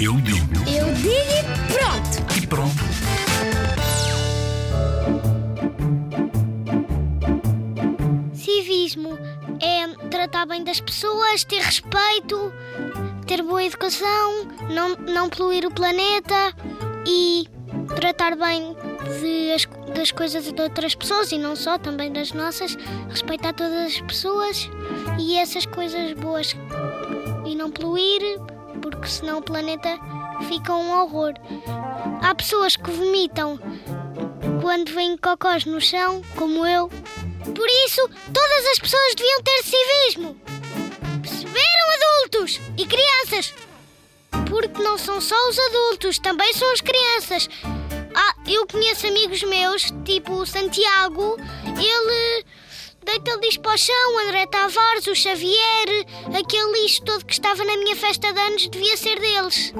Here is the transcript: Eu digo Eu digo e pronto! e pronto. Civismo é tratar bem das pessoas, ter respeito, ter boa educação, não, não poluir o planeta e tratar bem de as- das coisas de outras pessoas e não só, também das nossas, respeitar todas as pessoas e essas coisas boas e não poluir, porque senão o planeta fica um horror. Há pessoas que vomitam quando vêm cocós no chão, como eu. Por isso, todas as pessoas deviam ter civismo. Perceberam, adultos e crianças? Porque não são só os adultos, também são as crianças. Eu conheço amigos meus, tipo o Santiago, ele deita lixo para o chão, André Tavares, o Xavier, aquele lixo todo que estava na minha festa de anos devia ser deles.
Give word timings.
Eu 0.00 0.14
digo 0.20 0.54
Eu 0.68 0.92
digo 0.94 1.10
e 1.10 1.72
pronto! 1.72 2.36
e 2.42 2.46
pronto. 2.46 2.86
Civismo 8.34 9.18
é 9.60 10.08
tratar 10.08 10.46
bem 10.46 10.62
das 10.64 10.80
pessoas, 10.80 11.44
ter 11.44 11.60
respeito, 11.60 12.52
ter 13.26 13.42
boa 13.42 13.62
educação, 13.64 14.46
não, 14.70 14.94
não 15.12 15.28
poluir 15.28 15.66
o 15.66 15.70
planeta 15.70 16.52
e 17.06 17.46
tratar 17.94 18.36
bem 18.36 18.74
de 19.20 19.52
as- 19.52 19.68
das 19.96 20.12
coisas 20.12 20.52
de 20.52 20.62
outras 20.62 20.94
pessoas 20.94 21.32
e 21.32 21.38
não 21.38 21.56
só, 21.56 21.78
também 21.78 22.12
das 22.12 22.32
nossas, 22.32 22.76
respeitar 23.08 23.54
todas 23.54 23.86
as 23.86 24.00
pessoas 24.02 24.70
e 25.18 25.36
essas 25.36 25.64
coisas 25.64 26.12
boas 26.12 26.54
e 27.46 27.54
não 27.54 27.70
poluir, 27.70 28.20
porque 28.82 29.08
senão 29.08 29.38
o 29.38 29.42
planeta 29.42 29.98
fica 30.48 30.74
um 30.74 31.00
horror. 31.00 31.32
Há 32.22 32.34
pessoas 32.34 32.76
que 32.76 32.90
vomitam 32.90 33.58
quando 34.60 34.92
vêm 34.92 35.16
cocós 35.16 35.64
no 35.64 35.80
chão, 35.80 36.22
como 36.36 36.66
eu. 36.66 36.88
Por 37.54 37.68
isso, 37.86 38.08
todas 38.32 38.66
as 38.72 38.78
pessoas 38.78 39.14
deviam 39.16 39.42
ter 39.42 39.62
civismo. 39.62 40.36
Perceberam, 41.22 41.90
adultos 41.94 42.60
e 42.76 42.84
crianças? 42.84 43.54
Porque 44.50 44.82
não 44.82 44.98
são 44.98 45.20
só 45.20 45.36
os 45.48 45.58
adultos, 45.58 46.18
também 46.18 46.52
são 46.52 46.70
as 46.72 46.80
crianças. 46.80 47.48
Eu 48.46 48.66
conheço 48.66 49.06
amigos 49.06 49.42
meus, 49.42 49.92
tipo 50.04 50.32
o 50.32 50.46
Santiago, 50.46 51.36
ele 51.66 52.44
deita 53.04 53.36
lixo 53.40 53.60
para 53.60 53.74
o 53.74 53.78
chão, 53.78 54.18
André 54.24 54.46
Tavares, 54.46 55.06
o 55.08 55.14
Xavier, 55.14 56.06
aquele 56.38 56.82
lixo 56.82 57.02
todo 57.04 57.24
que 57.24 57.32
estava 57.32 57.64
na 57.64 57.76
minha 57.78 57.96
festa 57.96 58.32
de 58.32 58.40
anos 58.40 58.68
devia 58.68 58.96
ser 58.96 59.18
deles. 59.18 59.72